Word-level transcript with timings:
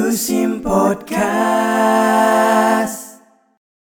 Yusim 0.00 0.64
Podcast. 0.64 2.00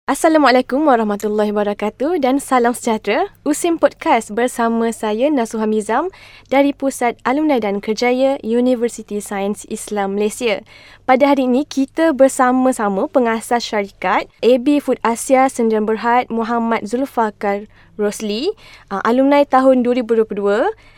Assalamualaikum 0.09 0.89
warahmatullahi 0.89 1.53
wabarakatuh 1.53 2.25
dan 2.25 2.41
salam 2.41 2.73
sejahtera. 2.73 3.29
Usim 3.45 3.77
Podcast 3.77 4.33
bersama 4.33 4.89
saya 4.97 5.29
Nasuha 5.29 5.69
Mizam 5.69 6.09
dari 6.49 6.73
Pusat 6.73 7.21
Alumni 7.29 7.61
dan 7.61 7.85
Kerjaya 7.85 8.41
Universiti 8.41 9.21
Sains 9.21 9.69
Islam 9.69 10.17
Malaysia. 10.17 10.65
Pada 11.05 11.37
hari 11.37 11.45
ini 11.45 11.69
kita 11.69 12.17
bersama-sama 12.17 13.13
pengasas 13.13 13.61
syarikat 13.61 14.33
AB 14.41 14.81
Food 14.81 14.97
Asia 15.05 15.53
Sendirian 15.53 15.85
Berhad 15.85 16.33
Muhammad 16.33 16.89
Zulfakar 16.89 17.69
Rosli, 18.01 18.57
uh, 18.89 19.05
alumni 19.05 19.45
tahun 19.45 19.85
2022, 19.85 20.33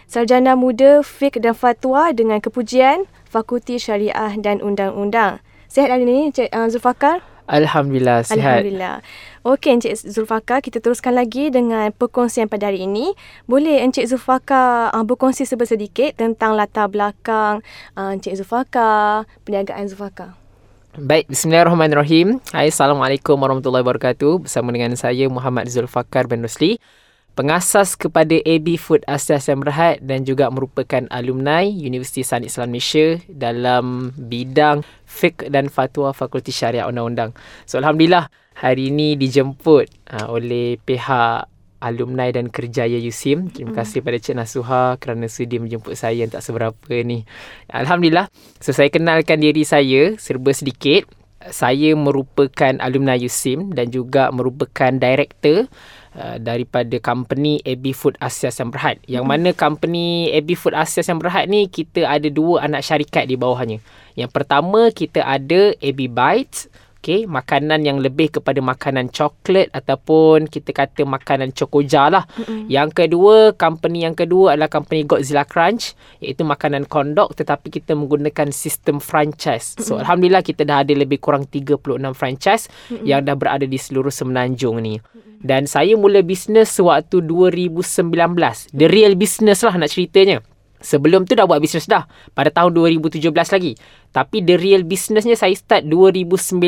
sarjana 0.06 0.54
muda 0.54 1.02
Fiqh 1.02 1.42
dan 1.42 1.58
Fatwa 1.58 2.14
dengan 2.14 2.38
kepujian 2.38 3.10
Fakulti 3.28 3.76
Syariah 3.76 4.32
dan 4.40 4.64
Undang-Undang. 4.64 5.44
Sihat 5.68 5.92
hari 5.92 6.08
ini 6.08 6.32
Encik 6.32 6.48
uh, 6.48 6.64
Zulfakar? 6.72 7.20
Alhamdulillah 7.48 8.24
sihat. 8.24 8.64
Alhamdulillah. 8.64 9.04
Okey 9.44 9.80
Encik 9.80 9.96
Zulfaka, 10.04 10.60
kita 10.60 10.80
teruskan 10.80 11.16
lagi 11.16 11.48
dengan 11.48 11.92
perkongsian 11.92 12.48
pada 12.48 12.68
hari 12.68 12.84
ini. 12.84 13.12
Boleh 13.48 13.84
Encik 13.84 14.08
Zulfaka 14.08 14.92
uh, 14.92 15.04
berkongsi 15.04 15.44
sedikit 15.44 16.16
tentang 16.16 16.56
latar 16.56 16.88
belakang 16.88 17.64
uh, 17.96 18.16
Encik 18.16 18.36
Zulfaka, 18.40 19.24
perniagaan 19.44 19.88
Zulfaka. 19.88 20.36
Baik, 20.96 21.28
bismillahirrahmanirrahim. 21.28 22.40
Hai, 22.50 22.72
Assalamualaikum 22.72 23.38
warahmatullahi 23.38 23.84
wabarakatuh. 23.84 24.48
Bersama 24.48 24.72
dengan 24.72 24.96
saya 24.96 25.28
Muhammad 25.28 25.68
Zulfakar 25.68 26.26
bin 26.26 26.40
Rusli 26.40 26.80
pengasas 27.38 27.94
kepada 27.94 28.34
AB 28.42 28.74
Food 28.74 29.06
Asia 29.06 29.38
Berhad 29.54 30.02
dan 30.02 30.26
juga 30.26 30.50
merupakan 30.50 31.06
alumni 31.14 31.62
Universiti 31.62 32.26
Sains 32.26 32.50
Islam 32.50 32.74
Malaysia 32.74 33.14
dalam 33.30 34.10
bidang 34.18 34.82
fiqh 35.06 35.46
dan 35.46 35.70
fatwa 35.70 36.10
Fakulti 36.10 36.50
Syariah 36.50 36.90
Undang-Undang. 36.90 37.38
So 37.62 37.78
Alhamdulillah 37.78 38.26
hari 38.58 38.90
ini 38.90 39.14
dijemput 39.14 39.86
uh, 40.18 40.26
oleh 40.34 40.82
pihak 40.82 41.46
alumni 41.78 42.26
dan 42.34 42.50
kerjaya 42.50 42.98
USIM. 42.98 43.54
Terima 43.54 43.70
kasih 43.70 44.02
pada 44.02 44.18
Cik 44.18 44.34
Nasuha 44.34 44.98
kerana 44.98 45.30
sudi 45.30 45.62
menjemput 45.62 45.94
saya 45.94 46.26
yang 46.26 46.34
tak 46.34 46.42
seberapa 46.42 46.90
ni. 47.06 47.22
Alhamdulillah. 47.70 48.26
So 48.58 48.74
saya 48.74 48.90
kenalkan 48.90 49.38
diri 49.38 49.62
saya 49.62 50.18
serba 50.18 50.50
sedikit. 50.50 51.06
Saya 51.54 51.94
merupakan 51.94 52.82
alumni 52.82 53.14
USIM 53.14 53.70
dan 53.70 53.94
juga 53.94 54.26
merupakan 54.34 54.90
director 54.90 55.70
Uh, 56.16 56.40
daripada 56.40 56.96
company 57.04 57.60
AB 57.68 57.92
Food 57.92 58.16
Asia 58.16 58.48
Yang 58.48 58.70
Berhad. 58.74 58.96
Yang 59.04 59.24
hmm. 59.28 59.32
mana 59.36 59.48
company 59.52 60.32
AB 60.32 60.56
Food 60.56 60.74
Asia 60.74 61.04
Yang 61.04 61.20
Berhad 61.20 61.46
ni 61.52 61.68
kita 61.68 62.08
ada 62.08 62.26
dua 62.32 62.64
anak 62.64 62.80
syarikat 62.80 63.28
di 63.28 63.36
bawahnya. 63.36 63.78
Yang 64.16 64.30
pertama 64.32 64.88
kita 64.88 65.22
ada 65.22 65.76
AB 65.78 66.08
Bites 66.08 66.66
Okay, 66.98 67.30
makanan 67.30 67.86
yang 67.86 68.02
lebih 68.02 68.26
kepada 68.26 68.58
makanan 68.58 69.14
coklat 69.14 69.70
ataupun 69.70 70.50
kita 70.50 70.74
kata 70.74 71.06
makanan 71.06 71.54
cokoja 71.54 72.10
lah. 72.10 72.26
Mm-hmm. 72.26 72.66
Yang 72.66 72.90
kedua, 72.90 73.36
company 73.54 74.02
yang 74.02 74.18
kedua 74.18 74.58
adalah 74.58 74.66
company 74.66 75.06
Godzilla 75.06 75.46
Crunch 75.46 75.94
iaitu 76.18 76.42
makanan 76.42 76.90
kondok 76.90 77.38
tetapi 77.38 77.70
kita 77.70 77.94
menggunakan 77.94 78.50
sistem 78.50 78.98
franchise. 78.98 79.78
So, 79.78 79.94
mm-hmm. 79.94 80.02
Alhamdulillah 80.02 80.42
kita 80.42 80.66
dah 80.66 80.82
ada 80.82 80.90
lebih 80.90 81.22
kurang 81.22 81.46
36 81.46 81.78
franchise 82.18 82.66
mm-hmm. 82.66 83.06
yang 83.06 83.22
dah 83.22 83.38
berada 83.38 83.62
di 83.62 83.78
seluruh 83.78 84.10
semenanjung 84.10 84.82
ni. 84.82 84.98
Mm-hmm. 84.98 85.27
Dan 85.38 85.70
saya 85.70 85.94
mula 85.94 86.22
bisnes 86.26 86.70
sewaktu 86.74 87.22
2019. 87.22 88.74
The 88.74 88.86
real 88.90 89.14
business 89.14 89.62
lah 89.62 89.74
nak 89.78 89.94
ceritanya. 89.94 90.42
Sebelum 90.78 91.26
tu 91.26 91.34
dah 91.34 91.46
buat 91.46 91.58
bisnes 91.58 91.86
dah. 91.90 92.06
Pada 92.34 92.50
tahun 92.50 92.74
2017 92.74 93.30
lagi. 93.30 93.72
Tapi 94.14 94.42
the 94.42 94.58
real 94.58 94.82
businessnya 94.86 95.34
saya 95.34 95.54
start 95.54 95.86
2019. 95.86 96.58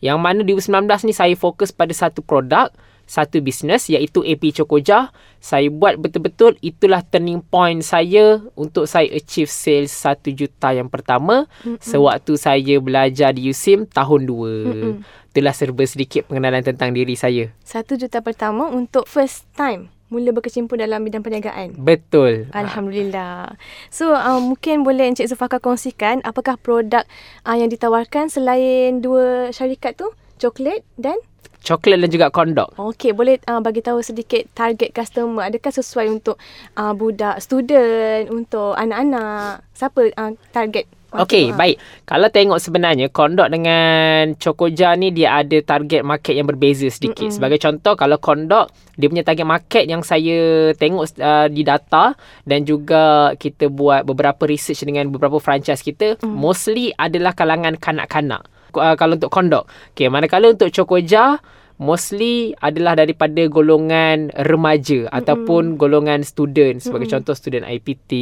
Yang 0.00 0.18
mana 0.20 0.40
2019 0.44 1.08
ni 1.08 1.12
saya 1.16 1.34
fokus 1.36 1.72
pada 1.72 1.92
satu 1.92 2.20
produk. 2.24 2.72
Satu 3.08 3.40
bisnes 3.40 3.88
iaitu 3.88 4.20
AP 4.20 4.52
Chokoja. 4.52 5.08
Saya 5.40 5.72
buat 5.72 5.96
betul-betul 5.96 6.60
itulah 6.60 7.00
turning 7.00 7.40
point 7.40 7.80
saya 7.80 8.44
untuk 8.52 8.84
saya 8.84 9.08
achieve 9.16 9.48
sales 9.48 9.88
1 9.96 10.28
juta 10.36 10.76
yang 10.76 10.92
pertama. 10.92 11.48
Mm-hmm. 11.64 11.80
Sewaktu 11.80 12.32
saya 12.36 12.76
belajar 12.84 13.32
di 13.32 13.48
USIM 13.48 13.88
tahun 13.88 14.28
2. 14.28 14.28
Mm-hmm. 14.28 14.94
Itulah 15.32 15.54
serba 15.56 15.84
sedikit 15.88 16.28
pengenalan 16.28 16.60
tentang 16.60 16.92
diri 16.92 17.16
saya. 17.16 17.48
1 17.64 17.96
juta 17.96 18.20
pertama 18.20 18.68
untuk 18.68 19.08
first 19.08 19.48
time 19.56 19.88
mula 20.08 20.32
berkecimpung 20.32 20.80
dalam 20.80 21.04
bidang 21.04 21.20
perniagaan. 21.20 21.76
Betul. 21.76 22.48
Alhamdulillah. 22.56 23.56
So 23.92 24.16
uh, 24.16 24.40
mungkin 24.40 24.84
boleh 24.84 25.12
Encik 25.12 25.28
Zufaka 25.28 25.60
kongsikan 25.60 26.24
apakah 26.24 26.56
produk 26.56 27.04
uh, 27.44 27.56
yang 27.56 27.68
ditawarkan 27.68 28.32
selain 28.32 29.04
dua 29.04 29.52
syarikat 29.52 30.00
tu, 30.00 30.08
coklat 30.38 30.80
dan 30.96 31.18
coklat 31.62 31.98
dan 32.00 32.10
juga 32.10 32.30
kondok. 32.30 32.78
Okey, 32.78 33.12
boleh 33.12 33.42
uh, 33.50 33.60
bagi 33.60 33.82
tahu 33.82 34.00
sedikit 34.00 34.46
target 34.54 34.94
customer. 34.94 35.50
Adakah 35.50 35.72
sesuai 35.74 36.06
untuk 36.08 36.38
uh, 36.78 36.94
budak 36.94 37.42
student, 37.42 38.30
untuk 38.30 38.78
anak-anak? 38.78 39.66
Siapa 39.74 40.00
uh, 40.14 40.32
target 40.54 40.86
Okey, 41.08 41.56
baik. 41.56 41.80
Kalau 42.04 42.28
tengok 42.28 42.60
sebenarnya 42.60 43.08
kondok 43.08 43.48
dengan 43.48 44.36
Chokoja 44.36 44.92
ni 44.92 45.08
dia 45.08 45.40
ada 45.40 45.56
target 45.64 46.04
market 46.04 46.36
yang 46.36 46.44
berbeza 46.44 46.84
sedikit. 46.92 47.32
Mm-mm. 47.32 47.36
Sebagai 47.40 47.56
contoh 47.56 47.96
kalau 47.96 48.20
kondok 48.20 48.68
dia 48.92 49.08
punya 49.08 49.24
target 49.24 49.48
market 49.48 49.84
yang 49.88 50.04
saya 50.04 50.68
tengok 50.76 51.08
uh, 51.16 51.48
di 51.48 51.64
data 51.64 52.12
dan 52.44 52.68
juga 52.68 53.32
kita 53.40 53.72
buat 53.72 54.04
beberapa 54.04 54.44
research 54.44 54.84
dengan 54.84 55.08
beberapa 55.08 55.40
franchise 55.40 55.80
kita 55.80 56.20
mm. 56.20 56.28
mostly 56.28 56.92
adalah 57.00 57.32
kalangan 57.32 57.80
kanak-kanak. 57.80 58.44
Uh, 58.76 58.94
kalau 59.00 59.16
untuk 59.16 59.32
kondok. 59.32 59.64
Okey, 59.96 60.12
manakala 60.12 60.52
untuk 60.52 60.68
Chokoja 60.68 61.40
mostly 61.78 62.52
adalah 62.58 62.98
daripada 62.98 63.46
golongan 63.46 64.34
remaja 64.34 65.06
mm-hmm. 65.06 65.18
ataupun 65.22 65.78
golongan 65.78 66.26
student 66.26 66.82
sebagai 66.82 67.06
mm-hmm. 67.06 67.22
contoh 67.22 67.34
student 67.38 67.64
IPT, 67.64 68.12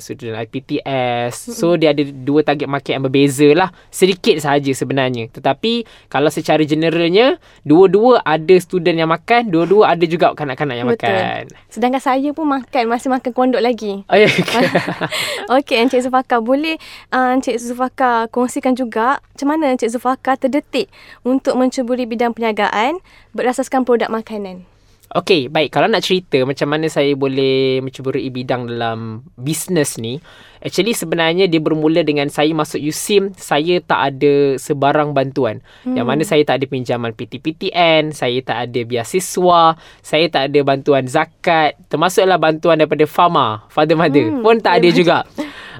student 0.00 0.40
IPTS. 0.40 1.32
Mm-hmm. 1.36 1.54
So 1.54 1.76
dia 1.76 1.92
ada 1.92 2.02
dua 2.08 2.40
target 2.40 2.66
market 2.66 2.96
yang 2.96 3.04
berbeza 3.04 3.48
lah. 3.52 3.68
Sedikit 3.92 4.40
sahaja 4.40 4.72
sebenarnya. 4.72 5.28
Tetapi 5.28 5.84
kalau 6.08 6.32
secara 6.32 6.64
generalnya 6.64 7.36
dua-dua 7.62 8.24
ada 8.24 8.56
student 8.56 8.96
yang 8.96 9.12
makan, 9.12 9.52
dua-dua 9.52 9.92
ada 9.92 10.04
juga 10.08 10.32
kanak-kanak 10.32 10.76
yang 10.80 10.88
Betul. 10.88 11.12
makan. 11.12 11.42
Sedangkan 11.68 12.02
saya 12.02 12.28
pun 12.32 12.48
makan 12.48 12.84
masih 12.88 13.12
makan 13.12 13.30
kondok 13.36 13.60
lagi. 13.60 14.02
Oh, 14.08 14.16
ya, 14.16 14.26
okay. 14.26 14.64
Okey 15.60 15.76
Encik 15.84 16.00
Zufaka 16.08 16.40
boleh 16.40 16.80
uh, 17.12 17.36
Encik 17.36 17.60
Zufaka 17.60 18.26
kongsikan 18.32 18.72
juga 18.72 19.20
macam 19.20 19.46
mana 19.52 19.76
Encik 19.76 19.92
Zufaka 19.92 20.40
terdetik 20.40 20.88
untuk 21.20 21.60
mencuburi 21.60 22.08
bidang 22.08 22.32
perniagaan 22.32 23.01
berasaskan 23.32 23.86
produk 23.86 24.08
makanan. 24.10 24.66
Okey, 25.12 25.52
baik. 25.52 25.76
Kalau 25.76 25.92
nak 25.92 26.08
cerita 26.08 26.40
macam 26.48 26.72
mana 26.72 26.88
saya 26.88 27.12
boleh 27.12 27.84
mencuburi 27.84 28.32
bidang 28.32 28.64
dalam 28.64 29.20
bisnes 29.36 30.00
ni, 30.00 30.16
actually 30.64 30.96
sebenarnya 30.96 31.52
dia 31.52 31.60
bermula 31.60 32.00
dengan 32.00 32.32
saya 32.32 32.48
masuk 32.56 32.80
USIM, 32.80 33.36
saya 33.36 33.84
tak 33.84 34.00
ada 34.08 34.56
sebarang 34.56 35.12
bantuan. 35.12 35.60
Hmm. 35.84 36.00
Yang 36.00 36.06
mana 36.08 36.22
saya 36.24 36.42
tak 36.48 36.64
ada 36.64 36.66
pinjaman 36.72 37.12
PTPTN, 37.12 38.16
saya 38.16 38.40
tak 38.40 38.72
ada 38.72 38.80
biasiswa, 38.88 39.76
saya 40.00 40.26
tak 40.32 40.48
ada 40.48 40.60
bantuan 40.64 41.04
zakat, 41.04 41.76
termasuklah 41.92 42.40
bantuan 42.40 42.80
daripada 42.80 43.04
FAMA, 43.04 43.68
Father 43.68 44.00
Mother, 44.00 44.32
hmm. 44.32 44.40
pun 44.40 44.64
tak 44.64 44.80
ada 44.80 44.88
juga. 44.96 45.28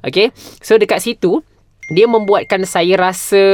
Okey, 0.05 0.28
so 0.61 0.77
dekat 0.77 1.00
situ, 1.00 1.41
dia 1.93 2.09
membuatkan 2.09 2.65
saya 2.65 2.97
rasa 2.97 3.45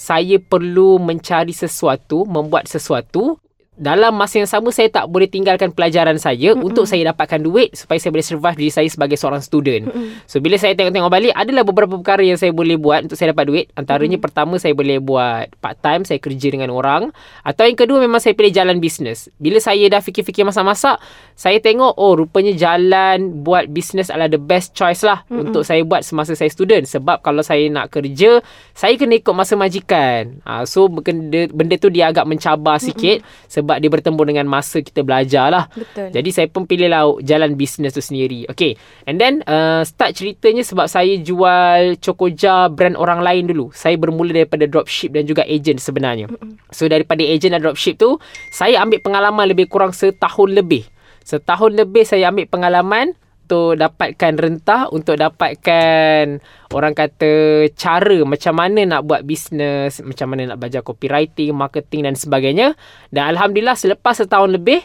saya 0.00 0.40
perlu 0.40 0.96
mencari 0.96 1.52
sesuatu, 1.52 2.24
membuat 2.24 2.64
sesuatu 2.64 3.36
dalam 3.82 4.14
masa 4.14 4.38
yang 4.38 4.46
sama 4.46 4.70
saya 4.70 4.86
tak 4.86 5.10
boleh 5.10 5.26
tinggalkan 5.26 5.74
pelajaran 5.74 6.14
saya 6.14 6.54
mm-hmm. 6.54 6.62
untuk 6.62 6.86
saya 6.86 7.10
dapatkan 7.10 7.42
duit 7.42 7.74
supaya 7.74 7.98
saya 7.98 8.14
boleh 8.14 8.26
survive 8.26 8.54
diri 8.54 8.70
saya 8.70 8.86
sebagai 8.86 9.18
seorang 9.18 9.42
student. 9.42 9.90
Mm-hmm. 9.90 10.30
So 10.30 10.38
bila 10.38 10.54
saya 10.54 10.78
tengok-tengok 10.78 11.10
balik 11.10 11.34
adalah 11.34 11.66
beberapa 11.66 11.98
perkara 11.98 12.22
yang 12.22 12.38
saya 12.38 12.54
boleh 12.54 12.78
buat 12.78 13.10
untuk 13.10 13.18
saya 13.18 13.34
dapat 13.34 13.50
duit. 13.50 13.66
Antaranya 13.74 14.22
mm-hmm. 14.22 14.22
pertama 14.22 14.54
saya 14.62 14.78
boleh 14.78 15.02
buat 15.02 15.50
part 15.58 15.82
time, 15.82 16.06
saya 16.06 16.22
kerja 16.22 16.54
dengan 16.54 16.70
orang 16.70 17.10
atau 17.42 17.66
yang 17.66 17.74
kedua 17.74 17.98
memang 17.98 18.22
saya 18.22 18.38
pilih 18.38 18.54
jalan 18.54 18.78
bisnes. 18.78 19.26
Bila 19.42 19.58
saya 19.58 19.82
dah 19.90 19.98
fikir-fikir 19.98 20.46
masa-masa, 20.46 21.02
saya 21.34 21.58
tengok 21.58 21.98
oh 21.98 22.14
rupanya 22.14 22.54
jalan 22.54 23.42
buat 23.42 23.66
bisnes 23.66 24.14
adalah 24.14 24.30
the 24.30 24.38
best 24.38 24.78
choice 24.78 25.02
lah 25.02 25.26
mm-hmm. 25.26 25.50
untuk 25.50 25.66
saya 25.66 25.82
buat 25.82 26.06
semasa 26.06 26.38
saya 26.38 26.54
student 26.54 26.86
sebab 26.86 27.18
kalau 27.18 27.42
saya 27.42 27.66
nak 27.66 27.90
kerja, 27.90 28.38
saya 28.78 28.94
kena 28.94 29.18
ikut 29.18 29.34
masa 29.34 29.58
majikan. 29.58 30.38
Ha, 30.46 30.62
so 30.70 30.86
benda, 30.86 31.50
benda 31.50 31.74
tu 31.74 31.90
dia 31.90 32.14
agak 32.14 32.30
mencabar 32.30 32.78
sikit 32.78 33.26
mm-hmm 33.26 33.50
sebab 33.71 33.71
dia 33.78 33.88
bertemu 33.88 34.22
dengan 34.26 34.46
masa 34.50 34.82
kita 34.82 35.00
belajar 35.06 35.48
lah. 35.48 35.64
Betul. 35.72 36.10
Jadi 36.12 36.28
saya 36.34 36.46
pun 36.50 36.66
pilih 36.66 36.88
lah 36.90 37.06
jalan 37.22 37.54
bisnes 37.56 37.94
tu 37.94 38.02
sendiri. 38.02 38.44
Okay. 38.50 38.76
And 39.06 39.16
then 39.16 39.40
uh, 39.46 39.86
start 39.86 40.18
ceritanya 40.18 40.66
sebab 40.66 40.90
saya 40.90 41.16
jual 41.22 41.96
Chokoja 42.02 42.68
brand 42.68 42.98
orang 42.98 43.22
lain 43.22 43.48
dulu. 43.48 43.70
Saya 43.72 43.94
bermula 43.96 44.34
daripada 44.34 44.66
dropship 44.66 45.14
dan 45.16 45.24
juga 45.24 45.46
agent 45.46 45.78
sebenarnya. 45.78 46.26
So 46.74 46.90
daripada 46.90 47.22
agent 47.22 47.56
dan 47.56 47.62
dropship 47.62 47.96
tu, 47.96 48.18
saya 48.50 48.82
ambil 48.82 49.00
pengalaman 49.00 49.48
lebih 49.48 49.70
kurang 49.70 49.94
setahun 49.94 50.50
lebih. 50.50 50.84
Setahun 51.22 51.72
lebih 51.78 52.02
saya 52.02 52.34
ambil 52.34 52.50
pengalaman 52.50 53.14
untuk 53.52 53.76
dapatkan 53.76 54.32
rentah, 54.40 54.88
untuk 54.96 55.20
dapatkan 55.20 56.40
orang 56.72 56.96
kata 56.96 57.68
cara 57.76 58.24
macam 58.24 58.56
mana 58.56 58.80
nak 58.88 59.04
buat 59.04 59.28
bisnes, 59.28 60.00
macam 60.00 60.32
mana 60.32 60.56
nak 60.56 60.56
belajar 60.56 60.80
copywriting, 60.80 61.52
marketing 61.52 62.08
dan 62.08 62.16
sebagainya. 62.16 62.72
Dan 63.12 63.36
Alhamdulillah 63.36 63.76
selepas 63.76 64.16
setahun 64.16 64.56
lebih, 64.56 64.80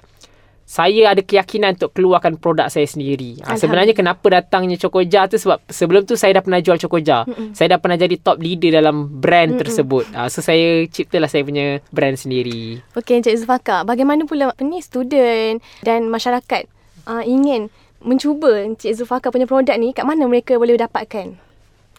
saya 0.68 1.16
ada 1.16 1.24
keyakinan 1.24 1.80
untuk 1.80 1.96
keluarkan 1.96 2.36
produk 2.44 2.68
saya 2.68 2.84
sendiri. 2.84 3.40
Ha, 3.40 3.56
sebenarnya 3.56 3.96
kenapa 3.96 4.28
datangnya 4.28 4.76
Cokoja 4.76 5.32
tu 5.32 5.40
sebab 5.40 5.64
sebelum 5.72 6.04
tu 6.04 6.20
saya 6.20 6.36
dah 6.36 6.44
pernah 6.44 6.60
jual 6.60 6.76
Cokoja. 6.76 7.24
Mm-mm. 7.24 7.56
Saya 7.56 7.72
dah 7.72 7.80
pernah 7.80 7.96
jadi 7.96 8.20
top 8.20 8.44
leader 8.44 8.84
dalam 8.84 9.08
brand 9.08 9.56
Mm-mm. 9.56 9.64
tersebut. 9.64 10.12
Ha, 10.12 10.28
so 10.28 10.44
saya 10.44 10.84
ciptalah 10.92 11.32
saya 11.32 11.48
punya 11.48 11.80
brand 11.96 12.20
sendiri. 12.20 12.84
Okey 13.00 13.24
Encik 13.24 13.40
Zufaka, 13.40 13.88
bagaimana 13.88 14.28
pula 14.28 14.52
ni 14.60 14.84
student 14.84 15.64
dan 15.88 16.12
masyarakat 16.12 16.68
uh, 17.08 17.24
ingin 17.24 17.72
mencuba 18.02 18.62
Encik 18.62 18.94
Zufaka 18.94 19.34
punya 19.34 19.50
produk 19.50 19.76
ni 19.76 19.94
kat 19.94 20.06
mana 20.06 20.30
mereka 20.30 20.56
boleh 20.56 20.78
dapatkan? 20.78 21.34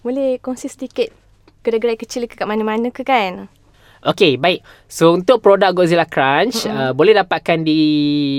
Boleh 0.07 0.39
kongsi 0.39 0.71
sedikit 0.71 1.11
gerai-gerai 1.67 1.99
kecil 1.99 2.31
ke 2.31 2.39
kat 2.39 2.47
mana-mana 2.47 2.95
ke 2.95 3.03
kan? 3.03 3.51
Okay, 3.99 4.39
baik. 4.39 4.63
So, 4.87 5.19
untuk 5.19 5.43
produk 5.43 5.75
Godzilla 5.75 6.07
Crunch, 6.07 6.65
mm-hmm. 6.65 6.79
uh, 6.79 6.93
boleh 6.95 7.13
dapatkan 7.19 7.61
di 7.67 7.81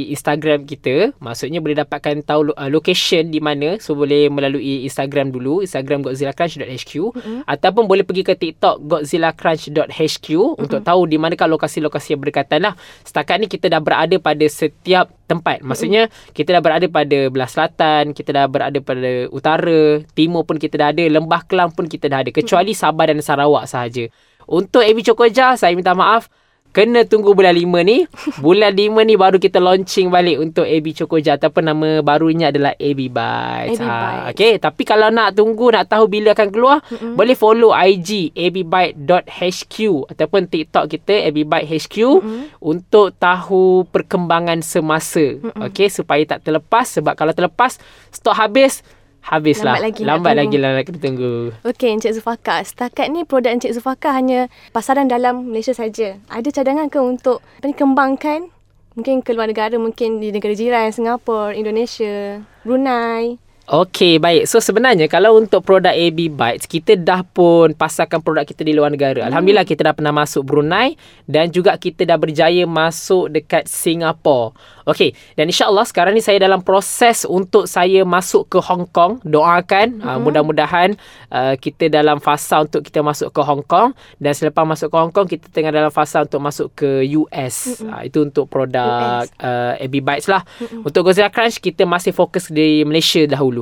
Instagram 0.10 0.64
kita. 0.64 1.12
Maksudnya, 1.20 1.60
boleh 1.60 1.78
dapatkan 1.84 2.24
tahu 2.24 2.56
uh, 2.56 2.70
location 2.72 3.28
di 3.28 3.44
mana. 3.44 3.76
So, 3.78 3.94
boleh 3.94 4.32
melalui 4.32 4.88
Instagram 4.88 5.36
dulu. 5.36 5.62
Instagram 5.62 6.02
godzillacrunch.hq. 6.08 6.94
Mm-hmm. 6.96 7.40
Ataupun 7.44 7.84
boleh 7.86 8.08
pergi 8.08 8.24
ke 8.24 8.34
TikTok 8.40 8.88
godzillacrunch.hq 8.88 10.28
mm-hmm. 10.32 10.64
untuk 10.64 10.80
tahu 10.80 11.02
di 11.06 11.20
manakah 11.20 11.52
lokasi-lokasi 11.52 12.16
yang 12.16 12.22
berdekatan 12.24 12.72
lah. 12.72 12.74
Setakat 13.04 13.44
ni, 13.44 13.52
kita 13.52 13.68
dah 13.68 13.84
berada 13.84 14.16
pada 14.18 14.46
setiap 14.48 15.12
tempat. 15.28 15.60
Maksudnya, 15.60 16.08
mm-hmm. 16.08 16.34
kita 16.34 16.56
dah 16.56 16.62
berada 16.64 16.88
pada 16.88 17.20
belah 17.28 17.50
selatan. 17.52 18.16
Kita 18.16 18.32
dah 18.32 18.48
berada 18.48 18.80
pada 18.80 19.28
utara. 19.30 20.02
Timur 20.16 20.48
pun 20.48 20.56
kita 20.56 20.80
dah 20.80 20.96
ada. 20.96 21.04
Lembah 21.04 21.44
Kelang 21.46 21.76
pun 21.76 21.86
kita 21.86 22.08
dah 22.08 22.24
ada. 22.24 22.32
Kecuali 22.32 22.72
mm-hmm. 22.72 22.88
Sabah 22.96 23.06
dan 23.12 23.20
Sarawak 23.20 23.68
sahaja. 23.68 24.08
Untuk 24.50 24.82
AB 24.82 25.06
Chokoja, 25.06 25.54
saya 25.54 25.78
minta 25.78 25.94
maaf. 25.94 26.26
Kena 26.70 27.02
tunggu 27.02 27.34
bulan 27.34 27.58
5 27.58 27.66
ni. 27.82 28.06
Bulan 28.46 28.78
5 28.78 28.94
ni 29.02 29.18
baru 29.18 29.42
kita 29.42 29.58
launching 29.58 30.14
balik 30.14 30.38
untuk 30.38 30.70
AB 30.70 30.94
Chokoja. 30.94 31.42
Ataupun 31.42 31.66
nama 31.66 32.06
barunya 32.06 32.54
adalah 32.54 32.78
AB 32.78 33.10
Bites. 33.10 33.82
AB 33.82 33.90
ha, 33.90 34.30
okay. 34.30 34.62
Tapi 34.62 34.86
kalau 34.86 35.10
nak 35.10 35.34
tunggu, 35.34 35.74
nak 35.74 35.90
tahu 35.90 36.06
bila 36.06 36.38
akan 36.38 36.50
keluar, 36.54 36.78
mm-hmm. 36.86 37.18
boleh 37.18 37.34
follow 37.34 37.74
IG 37.74 38.38
abbite.hq 38.38 39.76
ataupun 40.14 40.42
TikTok 40.46 40.86
kita 40.94 41.26
abbitehq 41.26 41.96
mm-hmm. 42.22 42.62
untuk 42.62 43.18
tahu 43.18 43.90
perkembangan 43.90 44.62
semasa. 44.62 45.42
Mm-hmm. 45.42 45.74
Okay. 45.74 45.90
Supaya 45.90 46.22
tak 46.38 46.46
terlepas. 46.46 46.86
Sebab 46.86 47.18
kalau 47.18 47.34
terlepas, 47.34 47.82
stok 48.14 48.38
habis, 48.38 48.86
Habislah. 49.24 49.78
Lambat 49.78 49.84
lagi 49.84 50.02
Lambat 50.02 50.34
lagi 50.40 50.58
lah 50.58 50.70
nak 50.74 50.84
kena 50.90 51.00
tunggu. 51.00 51.34
Okey, 51.68 51.90
Encik 51.94 52.18
Zufaka. 52.18 52.64
Setakat 52.66 53.12
ni 53.14 53.28
produk 53.28 53.54
Encik 53.54 53.76
Zufaka 53.76 54.16
hanya 54.16 54.48
pasaran 54.74 55.06
dalam 55.06 55.52
Malaysia 55.52 55.76
saja. 55.76 56.18
Ada 56.32 56.50
cadangan 56.50 56.88
ke 56.90 56.98
untuk 56.98 57.44
kembangkan? 57.62 58.50
Mungkin 58.98 59.22
ke 59.22 59.32
luar 59.38 59.48
negara, 59.48 59.78
mungkin 59.78 60.20
di 60.20 60.34
negara 60.34 60.52
jiran, 60.52 60.90
Singapura, 60.92 61.56
Indonesia, 61.56 62.42
Brunei. 62.66 63.38
Okey, 63.70 64.18
baik. 64.18 64.50
So 64.50 64.58
sebenarnya 64.58 65.06
kalau 65.06 65.38
untuk 65.38 65.62
produk 65.62 65.94
AB 65.94 66.34
Bytes, 66.34 66.66
kita 66.66 66.98
dah 66.98 67.22
pun 67.22 67.78
pasarkan 67.78 68.18
produk 68.18 68.42
kita 68.42 68.66
di 68.66 68.74
luar 68.74 68.90
negara. 68.90 69.22
Hmm. 69.22 69.30
Alhamdulillah 69.30 69.62
kita 69.62 69.86
dah 69.86 69.94
pernah 69.94 70.10
masuk 70.10 70.42
Brunei 70.42 70.98
dan 71.30 71.54
juga 71.54 71.78
kita 71.78 72.02
dah 72.02 72.18
berjaya 72.18 72.66
masuk 72.66 73.30
dekat 73.30 73.70
Singapura. 73.70 74.58
Okey, 74.90 75.14
dan 75.38 75.46
insya-Allah 75.46 75.86
sekarang 75.86 76.18
ni 76.18 76.24
saya 76.26 76.42
dalam 76.42 76.66
proses 76.66 77.22
untuk 77.30 77.70
saya 77.70 78.02
masuk 78.02 78.50
ke 78.50 78.58
Hong 78.58 78.90
Kong. 78.90 79.22
Doakan 79.22 80.02
uh, 80.02 80.06
hmm. 80.06 80.10
uh, 80.10 80.18
mudah-mudahan 80.18 80.98
uh, 81.30 81.54
kita 81.62 81.94
dalam 81.94 82.18
fasa 82.18 82.66
untuk 82.66 82.82
kita 82.82 83.06
masuk 83.06 83.30
ke 83.30 83.42
Hong 83.46 83.62
Kong 83.62 83.94
dan 84.18 84.34
selepas 84.34 84.66
masuk 84.66 84.90
ke 84.90 84.98
Hong 84.98 85.14
Kong 85.14 85.30
kita 85.30 85.46
tengah 85.54 85.70
dalam 85.70 85.94
fasa 85.94 86.26
untuk 86.26 86.42
masuk 86.42 86.74
ke 86.74 87.06
US. 87.22 87.78
Hmm. 87.78 87.94
Uh, 87.94 88.02
itu 88.10 88.26
untuk 88.26 88.50
produk 88.50 89.30
uh, 89.38 89.78
AB 89.78 90.02
Bytes 90.02 90.26
lah. 90.26 90.42
Hmm. 90.58 90.90
Untuk 90.90 91.06
Godzilla 91.06 91.30
Crunch 91.30 91.62
kita 91.62 91.86
masih 91.86 92.10
fokus 92.10 92.50
di 92.50 92.82
Malaysia 92.82 93.22
dahulu. 93.30 93.59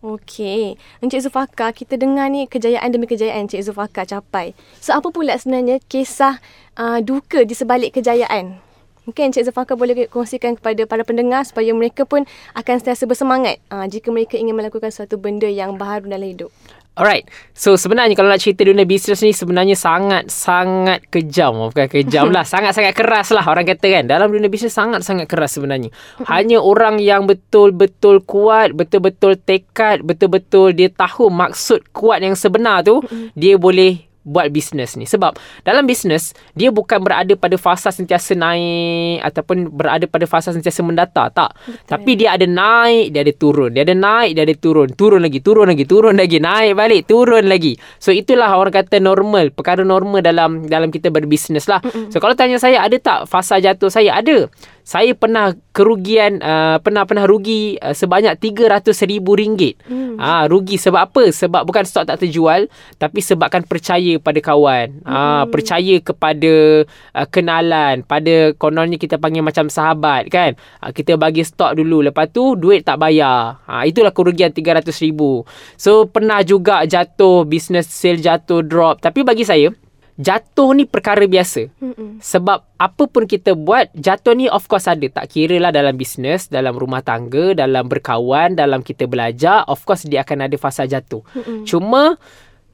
Okey. 0.00 0.80
Encik 1.04 1.28
Zufaka, 1.28 1.76
kita 1.76 2.00
dengar 2.00 2.32
ni 2.32 2.48
kejayaan 2.48 2.88
demi 2.88 3.04
kejayaan 3.04 3.44
Encik 3.44 3.68
Zufaka 3.68 4.08
capai. 4.08 4.56
So, 4.80 4.96
apa 4.96 5.12
pula 5.12 5.36
sebenarnya 5.36 5.76
kisah 5.92 6.40
uh, 6.80 7.04
duka 7.04 7.44
di 7.44 7.52
sebalik 7.52 8.00
kejayaan? 8.00 8.56
Mungkin 9.04 9.28
Encik 9.28 9.52
Zufaka 9.52 9.76
boleh 9.76 10.08
kongsikan 10.08 10.56
kepada 10.56 10.88
para 10.88 11.04
pendengar 11.04 11.44
supaya 11.44 11.76
mereka 11.76 12.08
pun 12.08 12.24
akan 12.56 12.74
sentiasa 12.80 13.04
bersemangat 13.04 13.60
uh, 13.68 13.84
jika 13.84 14.08
mereka 14.08 14.40
ingin 14.40 14.56
melakukan 14.56 14.88
suatu 14.88 15.20
benda 15.20 15.52
yang 15.52 15.76
baharu 15.76 16.08
dalam 16.08 16.32
hidup. 16.32 16.48
Alright. 16.98 17.30
So 17.54 17.78
sebenarnya 17.78 18.18
kalau 18.18 18.28
nak 18.28 18.42
cerita 18.42 18.66
dunia 18.66 18.82
bisnes 18.82 19.22
ni 19.22 19.30
sebenarnya 19.30 19.78
sangat-sangat 19.78 21.06
kejam. 21.08 21.70
Bukan 21.70 21.86
kejam 21.86 22.34
lah. 22.34 22.42
Sangat-sangat 22.52 22.92
keras 22.92 23.30
lah 23.30 23.46
orang 23.46 23.64
kata 23.64 23.86
kan. 23.88 24.04
Dalam 24.10 24.28
dunia 24.28 24.50
bisnes 24.50 24.74
sangat-sangat 24.74 25.30
keras 25.30 25.54
sebenarnya. 25.54 25.88
Hanya 26.26 26.58
orang 26.58 26.98
yang 26.98 27.30
betul-betul 27.30 28.26
kuat, 28.26 28.74
betul-betul 28.74 29.38
tekad, 29.38 30.02
betul-betul 30.02 30.74
dia 30.74 30.90
tahu 30.90 31.30
maksud 31.30 31.94
kuat 31.94 32.20
yang 32.20 32.34
sebenar 32.34 32.82
tu, 32.82 33.00
dia 33.38 33.54
boleh 33.54 34.09
buat 34.22 34.52
bisnes 34.52 34.94
ni. 34.96 35.08
Sebab 35.08 35.36
dalam 35.64 35.88
bisnes 35.88 36.36
dia 36.52 36.68
bukan 36.68 37.00
berada 37.00 37.32
pada 37.36 37.56
fasa 37.56 37.88
sentiasa 37.88 38.36
naik 38.36 39.24
ataupun 39.24 39.72
berada 39.72 40.04
pada 40.04 40.28
fasa 40.28 40.52
sentiasa 40.52 40.84
mendata 40.84 41.32
tak. 41.32 41.50
Betul. 41.56 41.88
tapi 41.88 42.10
dia 42.20 42.36
ada 42.36 42.46
naik 42.46 43.12
dia 43.16 43.20
ada 43.24 43.34
turun. 43.34 43.70
Dia 43.72 43.82
ada 43.84 43.96
naik 43.96 44.30
dia 44.36 44.42
ada 44.44 44.56
turun. 44.56 44.88
Turun 44.92 45.20
lagi 45.24 45.40
turun 45.40 45.66
lagi 45.68 45.84
turun 45.88 46.14
lagi. 46.16 46.36
Naik 46.40 46.72
balik 46.76 47.02
turun 47.08 47.44
lagi. 47.48 47.76
So 47.96 48.12
itulah 48.12 48.52
orang 48.56 48.74
kata 48.74 49.00
normal 49.00 49.52
perkara 49.52 49.82
normal 49.82 50.20
dalam 50.20 50.68
dalam 50.68 50.92
kita 50.92 51.08
berbisnes 51.08 51.64
lah. 51.68 51.80
Mm-mm. 51.80 52.12
so 52.12 52.20
kalau 52.20 52.36
tanya 52.36 52.60
saya 52.60 52.84
ada 52.84 52.96
tak 53.00 53.28
fasa 53.28 53.56
jatuh 53.60 53.88
saya? 53.88 54.16
Ada 54.20 54.50
saya 54.90 55.14
pernah 55.14 55.54
kerugian 55.70 56.42
uh, 56.42 56.82
pernah 56.82 57.06
pernah 57.06 57.22
rugi 57.22 57.78
uh, 57.78 57.94
sebanyak 57.94 58.42
RM300,000. 58.42 59.22
Hmm. 59.86 60.18
Ah 60.18 60.42
uh, 60.42 60.44
rugi 60.50 60.82
sebab 60.82 61.06
apa? 61.06 61.30
Sebab 61.30 61.62
bukan 61.62 61.86
stok 61.86 62.10
tak 62.10 62.18
terjual 62.26 62.66
tapi 62.98 63.22
sebabkan 63.22 63.62
percaya 63.62 64.18
pada 64.18 64.42
kawan. 64.42 64.98
Ah 65.06 65.14
hmm. 65.14 65.14
uh, 65.14 65.44
percaya 65.46 65.94
kepada 66.02 66.52
uh, 66.90 67.26
kenalan, 67.30 68.02
pada 68.02 68.50
kononnya 68.58 68.98
kita 68.98 69.14
panggil 69.22 69.46
macam 69.46 69.70
sahabat 69.70 70.26
kan. 70.26 70.58
Uh, 70.82 70.90
kita 70.90 71.14
bagi 71.14 71.46
stok 71.46 71.78
dulu 71.78 72.10
lepas 72.10 72.26
tu 72.34 72.58
duit 72.58 72.82
tak 72.82 72.98
bayar. 72.98 73.62
Ah 73.70 73.80
uh, 73.80 73.82
itulah 73.86 74.10
kerugian 74.10 74.50
RM300,000. 74.50 75.22
So 75.78 76.10
pernah 76.10 76.42
juga 76.42 76.82
jatuh 76.82 77.46
business 77.46 77.86
sale 77.86 78.18
jatuh 78.18 78.66
drop 78.66 78.98
tapi 78.98 79.22
bagi 79.22 79.46
saya 79.46 79.70
jatuh 80.20 80.76
ni 80.76 80.84
perkara 80.84 81.24
biasa. 81.24 81.72
Mm-mm. 81.80 82.20
Sebab 82.20 82.60
apa 82.76 83.04
pun 83.08 83.24
kita 83.24 83.56
buat, 83.56 83.88
jatuh 83.96 84.36
ni 84.36 84.52
of 84.52 84.68
course 84.68 84.84
ada. 84.84 85.08
Tak 85.08 85.32
kira 85.32 85.56
lah 85.56 85.72
dalam 85.72 85.96
bisnes, 85.96 86.52
dalam 86.52 86.76
rumah 86.76 87.00
tangga, 87.00 87.56
dalam 87.56 87.88
berkawan, 87.88 88.52
dalam 88.52 88.84
kita 88.84 89.08
belajar, 89.08 89.64
of 89.64 89.80
course 89.88 90.04
dia 90.04 90.20
akan 90.20 90.44
ada 90.44 90.56
fasa 90.60 90.84
jatuh. 90.84 91.24
Mm-mm. 91.32 91.64
Cuma 91.64 92.20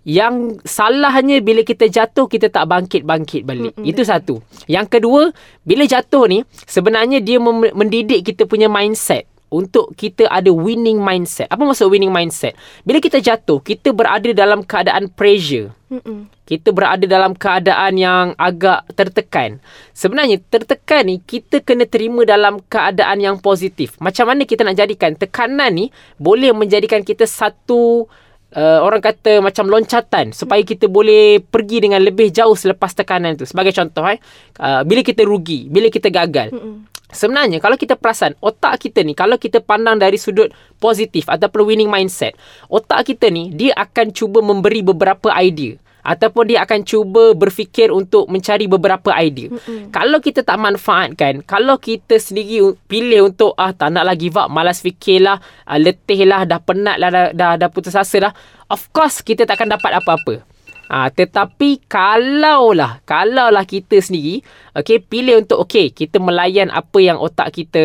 yang 0.07 0.63
salahnya 0.63 1.43
bila 1.43 1.67
kita 1.67 1.91
jatuh 1.91 2.31
kita 2.31 2.51
tak 2.51 2.67
bangkit-bangkit 2.67 3.43
balik. 3.43 3.75
Mm-mm. 3.75 3.87
Itu 3.87 4.03
satu. 4.03 4.43
Yang 4.67 4.99
kedua, 4.99 5.31
bila 5.63 5.87
jatuh 5.87 6.27
ni 6.27 6.43
sebenarnya 6.67 7.23
dia 7.23 7.39
mendidik 7.73 8.27
kita 8.27 8.47
punya 8.47 8.67
mindset 8.67 9.31
untuk 9.51 9.95
kita 9.95 10.27
ada 10.27 10.51
winning 10.51 10.99
mindset. 10.99 11.47
Apa 11.49 11.63
maksud 11.63 11.87
winning 11.91 12.11
mindset? 12.11 12.59
Bila 12.83 12.99
kita 12.99 13.23
jatuh, 13.23 13.63
kita 13.63 13.95
berada 13.95 14.31
dalam 14.35 14.67
keadaan 14.67 15.07
pressure. 15.13 15.71
Mm-mm. 15.87 16.27
Kita 16.47 16.75
berada 16.75 17.07
dalam 17.07 17.35
keadaan 17.39 17.95
yang 17.95 18.35
agak 18.35 18.87
tertekan. 18.99 19.63
Sebenarnya 19.95 20.43
tertekan 20.51 21.07
ni 21.07 21.23
kita 21.23 21.63
kena 21.63 21.87
terima 21.87 22.27
dalam 22.27 22.59
keadaan 22.67 23.23
yang 23.23 23.37
positif. 23.39 23.95
Macam 24.03 24.31
mana 24.31 24.43
kita 24.43 24.67
nak 24.67 24.79
jadikan 24.79 25.15
tekanan 25.15 25.71
ni 25.75 25.95
boleh 26.19 26.51
menjadikan 26.51 27.07
kita 27.07 27.27
satu 27.27 28.11
uh, 28.57 28.81
orang 28.83 29.05
kata 29.05 29.45
macam 29.45 29.69
loncatan 29.69 30.33
supaya 30.33 30.65
kita 30.65 30.89
boleh 30.89 31.45
pergi 31.45 31.85
dengan 31.85 32.01
lebih 32.01 32.33
jauh 32.33 32.57
selepas 32.57 32.97
tekanan 32.97 33.37
tu. 33.37 33.45
Sebagai 33.45 33.77
contoh 33.77 34.09
eh, 34.09 34.19
uh, 34.59 34.83
bila 34.83 35.05
kita 35.05 35.23
rugi, 35.23 35.69
bila 35.69 35.93
kita 35.93 36.09
gagal. 36.09 36.51
Mm-mm. 36.57 36.89
Sebenarnya 37.07 37.63
kalau 37.63 37.79
kita 37.79 37.95
perasan 37.95 38.35
otak 38.43 38.83
kita 38.83 39.07
ni 39.07 39.15
kalau 39.15 39.39
kita 39.39 39.63
pandang 39.63 39.95
dari 39.95 40.19
sudut 40.19 40.51
positif 40.83 41.31
ataupun 41.31 41.63
winning 41.63 41.87
mindset, 41.87 42.35
otak 42.67 43.07
kita 43.07 43.31
ni 43.31 43.55
dia 43.55 43.79
akan 43.79 44.11
cuba 44.11 44.43
memberi 44.43 44.83
beberapa 44.83 45.31
idea 45.39 45.79
ataupun 46.07 46.55
dia 46.55 46.63
akan 46.63 46.87
cuba 46.87 47.35
berfikir 47.35 47.91
untuk 47.91 48.31
mencari 48.31 48.71
beberapa 48.71 49.11
idea. 49.17 49.51
Mm-hmm. 49.51 49.91
Kalau 49.91 50.23
kita 50.23 50.47
tak 50.47 50.61
manfaatkan, 50.63 51.43
kalau 51.43 51.81
kita 51.83 52.23
sendiri 52.23 52.79
pilih 52.87 53.35
untuk 53.35 53.59
ah 53.59 53.75
tak 53.75 53.91
nak 53.91 54.07
lagi 54.07 54.27
give 54.27 54.39
up, 54.39 54.51
malas 54.51 54.83
fikirlah, 54.83 55.39
uh, 55.71 55.79
letih 55.79 56.27
lah, 56.27 56.43
dah 56.43 56.59
penat 56.59 56.99
lah, 56.99 57.11
dah, 57.15 57.27
dah, 57.31 57.53
dah 57.55 57.69
putus 57.71 57.95
asa 57.95 58.31
dah, 58.31 58.33
of 58.67 58.91
course 58.91 59.23
kita 59.23 59.47
tak 59.47 59.63
akan 59.63 59.79
dapat 59.79 60.03
apa-apa. 60.03 60.56
Ha, 60.87 61.11
tetapi 61.11 61.83
kalaulah 61.91 63.03
kalaulah 63.03 63.67
kita 63.67 63.99
sendiri 63.99 64.39
okey 64.79 65.03
pilih 65.03 65.43
untuk 65.43 65.67
okey 65.67 65.91
kita 65.91 66.23
melayan 66.23 66.71
apa 66.71 67.03
yang 67.03 67.19
otak 67.19 67.51
kita 67.51 67.83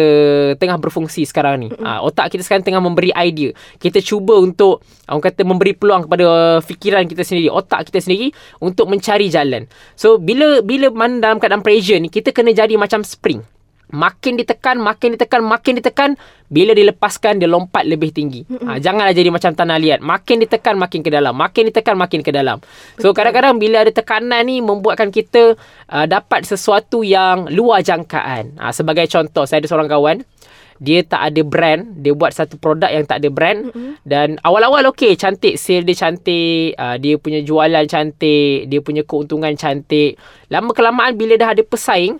tengah 0.61 0.77
berfungsi 0.77 1.25
sekarang 1.25 1.65
ni. 1.65 1.69
Ha, 1.81 2.05
otak 2.05 2.29
kita 2.29 2.45
sekarang 2.45 2.61
tengah 2.61 2.81
memberi 2.83 3.09
idea. 3.17 3.49
Kita 3.81 3.99
cuba 4.05 4.37
untuk 4.37 4.85
orang 5.09 5.23
kata 5.23 5.41
memberi 5.41 5.73
peluang 5.73 6.05
kepada 6.05 6.25
fikiran 6.61 7.03
kita 7.09 7.25
sendiri, 7.25 7.49
otak 7.49 7.89
kita 7.89 7.99
sendiri 8.05 8.29
untuk 8.61 8.85
mencari 8.85 9.27
jalan. 9.33 9.65
So 9.97 10.21
bila 10.21 10.61
bila 10.61 10.93
mana 10.93 11.17
dalam 11.17 11.37
keadaan 11.41 11.65
pressure 11.65 11.97
ni 11.97 12.13
kita 12.13 12.29
kena 12.29 12.53
jadi 12.53 12.77
macam 12.77 13.01
spring. 13.01 13.41
Makin 13.91 14.39
ditekan, 14.39 14.79
makin 14.79 15.19
ditekan, 15.19 15.43
makin 15.43 15.73
ditekan. 15.77 16.09
Bila 16.51 16.71
dilepaskan, 16.75 17.39
dia 17.39 17.47
lompat 17.47 17.83
lebih 17.87 18.11
tinggi. 18.11 18.43
Ha, 18.47 18.79
janganlah 18.79 19.15
jadi 19.15 19.31
macam 19.31 19.51
tanah 19.55 19.79
liat. 19.79 19.99
Makin 20.03 20.43
ditekan, 20.43 20.75
makin 20.75 20.99
ke 21.03 21.11
dalam. 21.11 21.31
Makin 21.35 21.71
ditekan, 21.71 21.95
makin 21.95 22.19
ke 22.23 22.31
dalam. 22.31 22.59
So, 22.99 23.15
kadang-kadang 23.15 23.55
bila 23.59 23.83
ada 23.83 23.91
tekanan 23.91 24.47
ni, 24.47 24.59
membuatkan 24.59 25.11
kita 25.11 25.55
uh, 25.91 26.05
dapat 26.07 26.43
sesuatu 26.43 27.03
yang 27.03 27.51
luar 27.51 27.83
jangkaan. 27.83 28.59
Ha, 28.59 28.71
sebagai 28.75 29.07
contoh, 29.07 29.47
saya 29.47 29.63
ada 29.63 29.67
seorang 29.67 29.91
kawan. 29.91 30.17
Dia 30.81 31.05
tak 31.05 31.21
ada 31.21 31.41
brand. 31.45 31.81
Dia 32.01 32.17
buat 32.17 32.33
satu 32.33 32.57
produk 32.57 32.89
yang 32.89 33.05
tak 33.05 33.21
ada 33.21 33.29
brand. 33.29 33.69
Mm-hmm. 33.69 33.91
Dan 34.01 34.41
awal-awal 34.41 34.89
okey, 34.89 35.13
cantik. 35.13 35.55
Sale 35.55 35.85
dia 35.85 35.93
cantik. 35.93 36.73
Uh, 36.73 36.97
dia 36.97 37.15
punya 37.21 37.39
jualan 37.45 37.85
cantik. 37.85 38.65
Dia 38.65 38.79
punya 38.81 39.05
keuntungan 39.05 39.53
cantik. 39.53 40.17
Lama-kelamaan 40.49 41.13
bila 41.15 41.37
dah 41.37 41.53
ada 41.53 41.61
pesaing, 41.61 42.17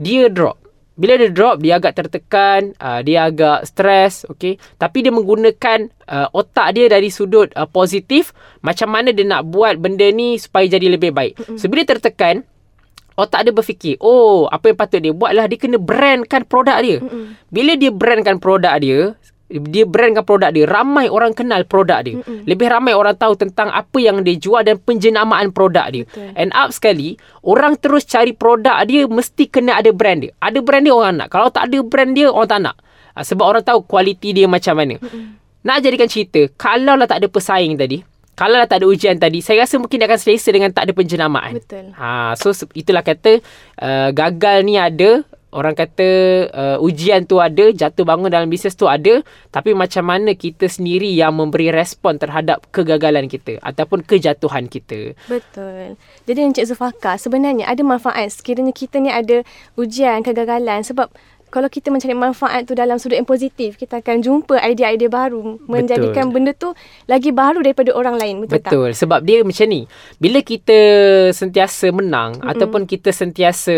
dia 0.00 0.32
drop. 0.32 0.56
Bila 0.98 1.14
dia 1.14 1.30
drop, 1.30 1.62
dia 1.62 1.78
agak 1.78 1.94
tertekan, 1.94 2.74
uh, 2.82 2.98
dia 3.06 3.30
agak 3.30 3.70
stres, 3.70 4.26
okay. 4.26 4.58
Tapi 4.82 5.06
dia 5.06 5.14
menggunakan 5.14 5.86
uh, 6.10 6.26
otak 6.34 6.74
dia 6.74 6.90
dari 6.90 7.06
sudut 7.06 7.54
uh, 7.54 7.70
positif, 7.70 8.34
macam 8.66 8.90
mana 8.90 9.14
dia 9.14 9.22
nak 9.22 9.46
buat 9.46 9.78
benda 9.78 10.10
ni 10.10 10.34
supaya 10.42 10.66
jadi 10.66 10.98
lebih 10.98 11.14
baik. 11.14 11.38
Mm-hmm. 11.38 11.58
So, 11.62 11.70
bila 11.70 11.86
tertekan, 11.86 12.42
otak 13.14 13.46
dia 13.46 13.54
berfikir, 13.54 13.94
oh, 14.02 14.50
apa 14.50 14.74
yang 14.74 14.78
patut 14.78 14.98
dia 14.98 15.14
buat 15.14 15.30
lah, 15.38 15.46
dia 15.46 15.58
kena 15.62 15.78
brandkan 15.78 16.42
produk 16.42 16.82
dia. 16.82 16.98
Mm-hmm. 16.98 17.24
Bila 17.46 17.72
dia 17.78 17.90
brandkan 17.94 18.36
produk 18.42 18.74
dia, 18.82 19.14
dia 19.48 19.88
brandkan 19.88 20.22
produk 20.28 20.52
dia 20.52 20.68
ramai 20.68 21.08
orang 21.08 21.32
kenal 21.32 21.64
produk 21.64 22.04
dia 22.04 22.20
Mm-mm. 22.20 22.44
lebih 22.44 22.68
ramai 22.68 22.92
orang 22.92 23.16
tahu 23.16 23.32
tentang 23.32 23.72
apa 23.72 23.96
yang 23.96 24.20
dia 24.20 24.36
jual 24.36 24.60
dan 24.60 24.76
penjenamaan 24.76 25.48
produk 25.56 25.88
dia 25.88 26.04
Betul. 26.04 26.36
and 26.36 26.52
up 26.52 26.68
sekali 26.68 27.16
orang 27.40 27.80
terus 27.80 28.04
cari 28.04 28.36
produk 28.36 28.76
dia 28.84 29.08
mesti 29.08 29.48
kena 29.48 29.80
ada 29.80 29.88
brand 29.90 30.28
dia 30.28 30.36
ada 30.38 30.60
brand 30.60 30.84
dia 30.84 30.92
orang 30.92 31.24
nak 31.24 31.28
kalau 31.32 31.48
tak 31.48 31.72
ada 31.72 31.80
brand 31.80 32.12
dia 32.12 32.28
orang 32.28 32.48
tak 32.48 32.60
nak 32.60 32.76
ah, 33.16 33.24
sebab 33.24 33.44
orang 33.48 33.64
tahu 33.64 33.80
kualiti 33.88 34.36
dia 34.36 34.44
macam 34.44 34.76
mana 34.76 35.00
Mm-mm. 35.00 35.40
nak 35.64 35.80
jadikan 35.80 36.08
cerita 36.12 36.44
kalau 36.60 37.00
lah 37.00 37.08
tak 37.08 37.24
ada 37.24 37.28
pesaing 37.32 37.80
tadi 37.80 38.04
kalau 38.38 38.54
lah 38.54 38.68
tak 38.68 38.84
ada 38.84 38.86
ujian 38.86 39.16
tadi 39.16 39.40
saya 39.40 39.64
rasa 39.64 39.80
mungkin 39.80 39.98
dia 39.98 40.06
akan 40.06 40.20
selesa 40.20 40.52
dengan 40.52 40.70
tak 40.76 40.86
ada 40.86 40.92
penjenamaan 40.92 41.56
Betul. 41.56 41.96
ha 41.96 42.36
so 42.36 42.52
itulah 42.76 43.00
kata 43.00 43.40
uh, 43.80 44.12
gagal 44.12 44.60
ni 44.60 44.76
ada 44.76 45.24
orang 45.48 45.72
kata 45.72 46.08
uh, 46.52 46.78
ujian 46.84 47.24
tu 47.24 47.40
ada, 47.40 47.72
jatuh 47.72 48.04
bangun 48.04 48.28
dalam 48.28 48.48
bisnes 48.52 48.76
tu 48.76 48.84
ada, 48.84 49.24
tapi 49.48 49.72
macam 49.72 50.04
mana 50.04 50.36
kita 50.36 50.68
sendiri 50.68 51.08
yang 51.08 51.32
memberi 51.36 51.72
respon 51.72 52.20
terhadap 52.20 52.68
kegagalan 52.68 53.26
kita 53.26 53.56
ataupun 53.64 54.04
kejatuhan 54.04 54.68
kita. 54.68 55.16
Betul. 55.28 55.96
Jadi 56.28 56.40
Encik 56.44 56.68
Zufaka, 56.68 57.16
sebenarnya 57.16 57.64
ada 57.64 57.80
manfaat 57.80 58.28
sekiranya 58.28 58.76
kita 58.76 59.00
ni 59.00 59.08
ada 59.08 59.40
ujian, 59.80 60.20
kegagalan 60.20 60.84
sebab 60.84 61.08
kalau 61.48 61.68
kita 61.72 61.88
mencari 61.88 62.12
manfaat 62.12 62.68
tu 62.68 62.76
dalam 62.76 63.00
sudut 63.00 63.16
yang 63.16 63.28
positif, 63.28 63.80
kita 63.80 64.04
akan 64.04 64.20
jumpa 64.20 64.60
idea-idea 64.60 65.08
baru 65.08 65.56
menjadikan 65.64 66.28
benda 66.28 66.52
tu 66.52 66.76
lagi 67.08 67.32
baru 67.32 67.64
daripada 67.64 67.96
orang 67.96 68.20
lain. 68.20 68.36
Betul, 68.44 68.60
Betul. 68.60 68.88
tak? 68.92 69.00
Sebab 69.00 69.18
dia 69.24 69.40
macam 69.40 69.66
ni. 69.66 69.88
Bila 70.20 70.38
kita 70.44 70.78
sentiasa 71.32 71.88
menang 71.88 72.36
Mm-mm. 72.36 72.52
ataupun 72.52 72.84
kita 72.84 73.10
sentiasa 73.16 73.74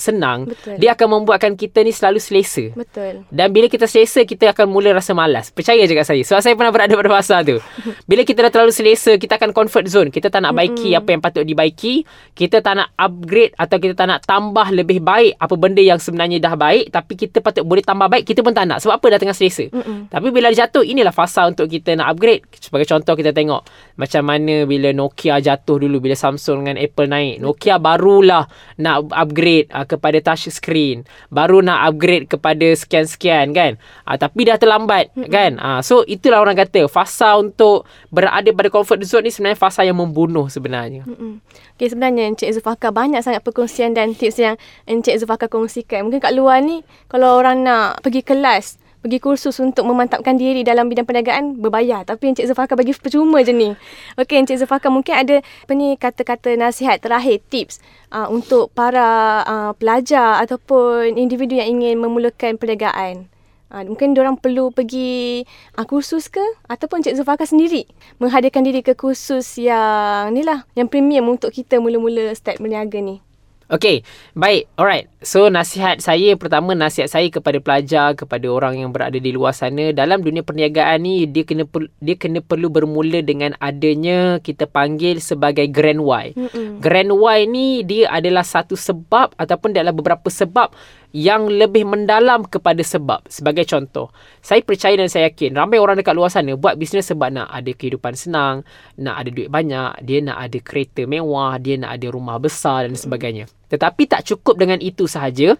senang, 0.00 0.48
Betul. 0.48 0.80
dia 0.80 0.96
akan 0.96 1.20
membuatkan 1.20 1.52
kita 1.54 1.84
ni 1.84 1.92
selalu 1.92 2.16
selesa. 2.16 2.72
Betul. 2.72 3.28
Dan 3.28 3.52
bila 3.52 3.68
kita 3.68 3.84
selesa, 3.84 4.24
kita 4.24 4.56
akan 4.56 4.72
mula 4.72 4.96
rasa 4.96 5.12
malas. 5.12 5.52
Percaya 5.52 5.84
je 5.84 5.92
kat 5.92 6.08
saya. 6.08 6.22
Sebab 6.24 6.40
saya 6.40 6.54
pernah 6.56 6.72
berada 6.72 6.96
pada 6.96 7.10
fasa 7.12 7.44
tu. 7.44 7.60
Bila 8.10 8.24
kita 8.24 8.48
dah 8.48 8.52
terlalu 8.52 8.72
selesa, 8.72 9.20
kita 9.20 9.36
akan 9.36 9.52
comfort 9.52 9.86
zone. 9.86 10.08
Kita 10.08 10.32
tak 10.32 10.40
nak 10.40 10.56
baiki 10.56 10.96
Mm-mm. 10.96 11.00
apa 11.04 11.08
yang 11.12 11.22
patut 11.22 11.44
dibaiki. 11.44 12.08
Kita 12.32 12.64
tak 12.64 12.80
nak 12.80 12.88
upgrade 12.96 13.52
atau 13.54 13.76
kita 13.76 13.94
tak 13.94 14.06
nak 14.08 14.20
tambah 14.24 14.66
lebih 14.72 15.04
baik 15.04 15.36
apa 15.36 15.54
benda 15.54 15.82
yang 15.84 16.00
sebenarnya 16.00 16.40
dah 16.40 16.54
baik 16.56 16.69
baik 16.70 16.94
tapi 16.94 17.12
kita 17.18 17.42
patut 17.42 17.66
boleh 17.66 17.82
tambah 17.82 18.06
baik 18.06 18.22
kita 18.22 18.46
pun 18.46 18.54
tak 18.54 18.70
nak 18.70 18.78
sebab 18.78 19.02
apa 19.02 19.06
dah 19.10 19.18
tengah 19.18 19.34
selesa 19.34 19.66
Mm-mm. 19.74 20.06
tapi 20.06 20.30
bila 20.30 20.54
jatuh 20.54 20.86
inilah 20.86 21.10
fasa 21.10 21.50
untuk 21.50 21.66
kita 21.66 21.98
nak 21.98 22.14
upgrade 22.14 22.46
sebagai 22.62 22.86
contoh 22.86 23.18
kita 23.18 23.34
tengok 23.34 23.66
macam 23.98 24.22
mana 24.22 24.62
bila 24.70 24.94
Nokia 24.94 25.42
jatuh 25.42 25.82
dulu 25.82 25.98
bila 25.98 26.14
Samsung 26.14 26.62
dengan 26.62 26.78
Apple 26.78 27.10
naik 27.10 27.42
Nokia 27.42 27.82
barulah 27.82 28.46
nak 28.78 29.10
upgrade 29.10 29.66
uh, 29.74 29.82
kepada 29.82 30.22
touch 30.22 30.46
screen 30.54 31.02
baru 31.34 31.58
nak 31.58 31.90
upgrade 31.90 32.30
kepada 32.30 32.70
sekian-sekian 32.78 33.50
kan 33.50 33.74
uh, 34.06 34.14
tapi 34.14 34.46
dah 34.46 34.56
terlambat 34.56 35.10
Mm-mm. 35.18 35.26
kan 35.26 35.58
uh, 35.58 35.80
so 35.82 36.06
itulah 36.06 36.38
orang 36.38 36.54
kata 36.54 36.86
fasa 36.86 37.34
untuk 37.34 37.82
berada 38.14 38.46
pada 38.54 38.70
comfort 38.70 39.02
zone 39.02 39.26
ni 39.26 39.34
sebenarnya 39.34 39.58
fasa 39.58 39.82
yang 39.82 39.98
membunuh 39.98 40.46
sebenarnya 40.46 41.02
Mm-mm. 41.02 41.42
Okay, 41.80 41.96
sebenarnya 41.96 42.28
Encik 42.28 42.52
Zufaka 42.52 42.92
banyak 42.92 43.24
sangat 43.24 43.40
perkongsian 43.40 43.96
dan 43.96 44.12
tips 44.12 44.36
yang 44.36 44.60
Encik 44.84 45.16
Zufaka 45.16 45.48
kongsikan. 45.48 46.04
Mungkin 46.04 46.20
kat 46.20 46.36
luar 46.36 46.59
ni, 46.60 46.86
kalau 47.08 47.40
orang 47.40 47.64
nak 47.64 48.04
pergi 48.04 48.22
kelas, 48.22 48.80
pergi 49.00 49.18
kursus 49.18 49.56
untuk 49.64 49.88
memantapkan 49.88 50.36
diri 50.36 50.60
dalam 50.60 50.86
bidang 50.92 51.08
perniagaan, 51.08 51.56
berbayar. 51.56 52.04
Tapi 52.04 52.36
Encik 52.36 52.52
Zufaka 52.52 52.76
bagi 52.76 52.92
percuma 52.92 53.40
je 53.40 53.52
ni. 53.56 53.72
Okay, 54.20 54.36
Encik 54.36 54.60
Zufaka 54.60 54.92
mungkin 54.92 55.16
ada 55.16 55.40
apa 55.40 55.72
ni 55.72 55.96
kata-kata 55.96 56.52
nasihat 56.54 57.00
terakhir, 57.00 57.40
tips 57.48 57.80
uh, 58.12 58.28
untuk 58.28 58.68
para 58.76 59.40
uh, 59.48 59.72
pelajar 59.72 60.44
ataupun 60.44 61.16
individu 61.16 61.56
yang 61.56 61.80
ingin 61.80 61.96
memulakan 61.96 62.60
perniagaan. 62.60 63.26
Ha, 63.70 63.86
mungkin 63.86 64.18
orang 64.18 64.34
perlu 64.34 64.74
pergi 64.74 65.46
ha, 65.78 65.86
kursus 65.86 66.26
ke 66.26 66.42
ataupun 66.66 67.06
Cik 67.06 67.22
Zulfaka 67.22 67.46
sendiri 67.46 67.86
menghadirkan 68.18 68.66
diri 68.66 68.82
ke 68.82 68.98
kursus 68.98 69.62
yang 69.62 70.34
ni 70.34 70.42
lah 70.42 70.66
yang 70.74 70.90
premium 70.90 71.30
untuk 71.30 71.54
kita 71.54 71.78
mula-mula 71.78 72.34
start 72.34 72.58
berniaga 72.58 72.98
ni. 72.98 73.22
Okay, 73.70 74.02
baik. 74.34 74.66
Alright. 74.74 75.06
So, 75.22 75.46
nasihat 75.46 76.02
saya, 76.02 76.34
pertama 76.34 76.74
nasihat 76.74 77.06
saya 77.06 77.30
kepada 77.30 77.62
pelajar, 77.62 78.18
kepada 78.18 78.50
orang 78.50 78.82
yang 78.82 78.90
berada 78.90 79.14
di 79.14 79.30
luar 79.30 79.54
sana. 79.54 79.94
Dalam 79.94 80.26
dunia 80.26 80.42
perniagaan 80.42 80.98
ni, 81.06 81.30
dia 81.30 81.46
kena 81.46 81.70
dia 82.02 82.18
kena 82.18 82.42
perlu 82.42 82.66
bermula 82.66 83.22
dengan 83.22 83.54
adanya 83.62 84.42
kita 84.42 84.66
panggil 84.66 85.22
sebagai 85.22 85.70
Grand 85.70 86.02
Y. 86.02 86.26
Mm-mm. 86.34 86.82
Grand 86.82 87.14
Y 87.14 87.38
ni, 87.46 87.86
dia 87.86 88.10
adalah 88.10 88.42
satu 88.42 88.74
sebab 88.74 89.38
ataupun 89.38 89.70
dia 89.70 89.86
adalah 89.86 89.94
beberapa 89.94 90.26
sebab 90.26 90.74
yang 91.14 91.46
lebih 91.46 91.86
mendalam 91.86 92.42
kepada 92.50 92.82
sebab. 92.82 93.22
Sebagai 93.30 93.62
contoh, 93.70 94.10
saya 94.42 94.66
percaya 94.66 94.98
dan 94.98 95.06
saya 95.06 95.30
yakin 95.30 95.54
ramai 95.54 95.78
orang 95.78 95.94
dekat 95.94 96.18
luar 96.18 96.34
sana 96.34 96.58
buat 96.58 96.74
bisnes 96.74 97.06
sebab 97.06 97.30
nak 97.30 97.46
ada 97.54 97.70
kehidupan 97.70 98.18
senang, 98.18 98.66
nak 98.98 99.14
ada 99.22 99.30
duit 99.30 99.46
banyak, 99.46 100.02
dia 100.02 100.18
nak 100.26 100.42
ada 100.42 100.58
kereta 100.58 101.06
mewah, 101.06 101.54
dia 101.62 101.78
nak 101.78 101.94
ada 101.94 102.10
rumah 102.10 102.42
besar 102.42 102.90
dan 102.90 102.98
sebagainya. 102.98 103.46
Tetapi 103.70 104.02
tak 104.10 104.26
cukup 104.26 104.58
dengan 104.58 104.82
itu 104.82 105.06
sahaja. 105.06 105.54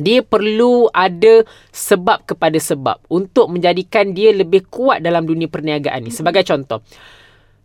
Dia 0.00 0.24
perlu 0.24 0.88
ada 0.96 1.44
sebab 1.76 2.24
kepada 2.24 2.56
sebab 2.56 3.04
untuk 3.12 3.52
menjadikan 3.52 4.16
dia 4.16 4.32
lebih 4.32 4.64
kuat 4.72 5.04
dalam 5.04 5.28
dunia 5.28 5.44
perniagaan 5.44 6.08
ni. 6.08 6.10
Sebagai 6.14 6.40
contoh, 6.40 6.80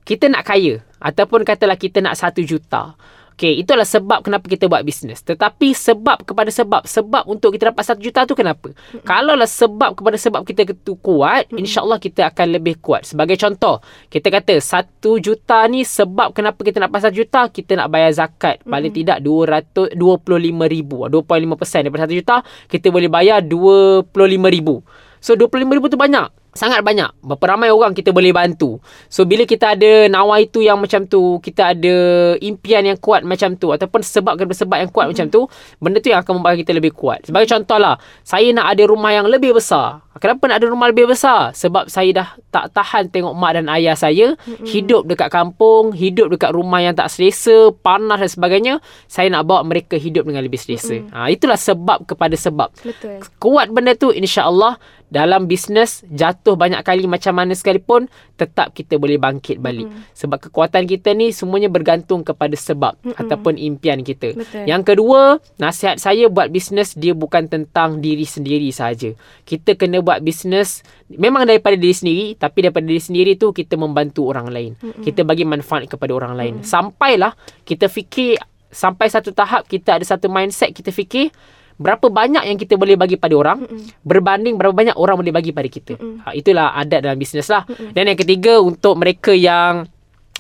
kita 0.04 0.28
nak 0.28 0.44
kaya 0.44 0.84
ataupun 1.00 1.48
katalah 1.48 1.80
kita 1.80 2.04
nak 2.04 2.20
satu 2.20 2.44
juta. 2.44 3.00
Okay, 3.36 3.60
itulah 3.60 3.84
sebab 3.84 4.24
kenapa 4.24 4.48
kita 4.48 4.72
buat 4.72 4.80
bisnes. 4.88 5.20
Tetapi 5.20 5.75
sebab 5.75 6.24
kepada 6.24 6.48
sebab. 6.48 6.88
Sebab 6.88 7.27
untuk 7.27 7.51
kita 7.51 7.68
dapat 7.68 7.84
satu 7.84 8.00
juta 8.00 8.24
tu 8.24 8.32
kenapa? 8.32 8.72
Mm-hmm. 8.72 9.04
Kalaulah 9.04 9.44
sebab 9.44 9.92
kepada 9.92 10.15
sebab 10.15 10.48
kita 10.48 10.72
tu 10.80 10.96
kuat, 10.96 11.51
mm-hmm. 11.51 11.60
insyaAllah 11.60 12.00
kita 12.00 12.32
akan 12.32 12.56
lebih 12.56 12.80
kuat. 12.80 13.04
Sebagai 13.04 13.36
contoh, 13.36 13.84
kita 14.08 14.32
kata 14.32 14.56
satu 14.63 15.20
juta 15.20 15.68
ni 15.68 15.84
sebab 15.84 16.32
kenapa 16.32 16.63
kita 16.63 16.80
nak 16.80 16.96
dapat 16.96 17.12
satu 17.12 17.15
juta, 17.20 17.42
kita 17.51 17.75
nak 17.75 17.92
bayar 17.92 18.15
zakat. 18.15 18.63
Paling 18.63 18.96
mm-hmm. 18.96 19.20
tidak 19.20 19.98
225 20.00 20.72
ribu. 20.72 20.98
25% 21.04 21.84
daripada 21.84 22.08
satu 22.08 22.15
juta, 22.15 22.36
kita 22.72 22.88
boleh 22.88 23.12
bayar 23.12 23.44
25 23.44 24.15
ribu. 24.48 24.80
So, 25.20 25.36
25 25.36 25.75
ribu 25.75 25.92
tu 25.92 26.00
banyak 26.00 26.45
sangat 26.55 26.81
banyak. 26.81 27.12
Berapa 27.19 27.43
ramai 27.51 27.69
orang 27.69 27.91
kita 27.91 28.15
boleh 28.15 28.31
bantu. 28.31 28.79
So 29.12 29.27
bila 29.27 29.43
kita 29.43 29.75
ada 29.75 30.07
nawa 30.07 30.39
itu 30.39 30.63
yang 30.63 30.79
macam 30.79 31.03
tu, 31.03 31.38
kita 31.43 31.75
ada 31.75 31.95
impian 32.39 32.88
yang 32.88 32.97
kuat 32.97 33.27
macam 33.27 33.59
tu 33.59 33.75
ataupun 33.75 34.00
sebab 34.00 34.39
sebab 34.39 34.77
yang 34.79 34.89
kuat 34.89 35.12
mm-hmm. 35.12 35.27
macam 35.27 35.35
tu, 35.35 35.41
benda 35.83 36.00
tu 36.00 36.09
yang 36.15 36.24
akan 36.24 36.39
membuat 36.39 36.55
kita 36.55 36.71
lebih 36.71 36.95
kuat. 36.95 37.27
Sebagai 37.27 37.51
contohlah, 37.51 38.00
saya 38.24 38.47
nak 38.55 38.71
ada 38.71 38.83
rumah 38.88 39.12
yang 39.12 39.27
lebih 39.27 39.51
besar. 39.51 40.01
Kenapa 40.15 40.47
nak 40.47 40.63
ada 40.63 40.71
rumah 40.71 40.88
lebih 40.88 41.12
besar? 41.12 41.51
Sebab 41.51 41.91
saya 41.91 42.07
dah 42.15 42.27
tak 42.47 42.71
tahan 42.71 43.12
tengok 43.12 43.35
mak 43.35 43.59
dan 43.59 43.67
ayah 43.75 44.00
saya 44.00 44.39
mm-hmm. 44.39 44.63
hidup 44.63 45.03
dekat 45.12 45.27
kampung, 45.27 45.91
hidup 45.91 46.31
dekat 46.31 46.55
rumah 46.55 46.79
yang 46.79 46.95
tak 46.95 47.12
selesa, 47.12 47.75
panas 47.83 48.24
dan 48.24 48.31
sebagainya. 48.31 48.74
Saya 49.12 49.27
nak 49.27 49.43
bawa 49.43 49.67
mereka 49.67 50.00
hidup 50.00 50.24
dengan 50.24 50.39
lebih 50.39 50.55
selesa. 50.55 51.03
Mm-hmm. 51.03 51.12
Ha, 51.12 51.27
itulah 51.27 51.59
sebab 51.59 52.07
kepada 52.07 52.39
sebab. 52.39 52.71
Betul. 52.79 53.27
Kuat 53.43 53.67
benda 53.75 53.91
tu 53.91 54.15
insya-Allah 54.15 54.79
dalam 55.15 55.48
bisnes 55.48 56.03
jatuh 56.12 56.60
banyak 56.60 56.84
kali 56.84 57.07
macam 57.07 57.39
mana 57.39 57.55
sekalipun 57.55 58.12
tetap 58.36 58.75
kita 58.75 59.00
boleh 59.00 59.15
bangkit 59.15 59.63
balik. 59.63 59.88
Mm. 59.88 60.12
Sebab 60.12 60.51
kekuatan 60.51 60.84
kita 60.84 61.15
ni 61.15 61.31
semuanya 61.31 61.72
bergantung 61.72 62.19
kepada 62.19 62.51
sebab 62.51 63.00
Mm-mm. 63.00 63.15
ataupun 63.15 63.55
impian 63.55 64.03
kita. 64.03 64.36
Betul. 64.36 64.67
Yang 64.67 64.84
kedua, 64.91 65.39
nasihat 65.55 66.03
saya 66.03 66.27
buat 66.27 66.51
bisnes 66.51 67.00
dia 67.00 67.15
bukan 67.15 67.48
tentang 67.48 68.03
diri 68.03 68.27
sendiri 68.27 68.67
saja. 68.75 69.15
Kita 69.48 69.79
kena 69.79 70.03
buat 70.03 70.19
bisnes 70.19 70.84
memang 71.07 71.48
daripada 71.48 71.79
diri 71.79 71.95
sendiri 71.95 72.25
tapi 72.36 72.67
daripada 72.67 72.84
diri 72.84 73.00
sendiri 73.00 73.31
tu 73.39 73.55
kita 73.55 73.79
membantu 73.79 74.27
orang 74.27 74.51
lain. 74.51 74.75
Mm-mm. 74.84 75.00
Kita 75.00 75.24
bagi 75.24 75.48
manfaat 75.48 75.88
kepada 75.88 76.12
orang 76.12 76.36
lain. 76.36 76.53
Mm. 76.60 76.67
Sampailah 76.67 77.31
kita 77.63 77.88
fikir 77.88 78.36
sampai 78.67 79.07
satu 79.07 79.31
tahap 79.31 79.63
kita 79.72 79.95
ada 79.95 80.03
satu 80.03 80.27
mindset 80.27 80.75
kita 80.75 80.91
fikir 80.91 81.31
berapa 81.75 82.08
banyak 82.08 82.48
yang 82.48 82.55
kita 82.55 82.79
boleh 82.79 82.96
bagi 82.96 83.20
pada 83.20 83.36
orang 83.36 83.67
Mm-mm. 83.67 84.03
berbanding 84.08 84.55
berapa 84.55 84.72
banyak 84.72 84.96
orang 84.96 85.20
boleh 85.20 85.34
bagi 85.36 85.51
pada 85.51 85.67
kita. 85.67 86.00
Ha, 86.24 86.32
itulah 86.32 86.72
adat 86.72 87.03
dalam 87.03 87.20
bisnes 87.20 87.48
lah. 87.51 87.67
Mm-mm. 87.67 87.91
Dan 87.91 88.12
yang 88.12 88.20
ketiga 88.20 88.63
untuk 88.63 88.96
mereka 88.96 89.36
yang 89.36 89.84